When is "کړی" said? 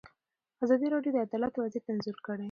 2.25-2.39